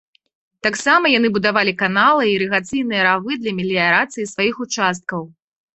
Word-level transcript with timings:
Таксама 0.67 1.05
яны 1.17 1.29
будавалі 1.35 1.73
каналы 1.83 2.23
і 2.31 2.33
ірыгацыйныя 2.39 3.01
равы 3.11 3.31
для 3.45 3.51
меліярацыі 3.61 4.31
сваіх 4.35 4.55
участкаў. 4.69 5.21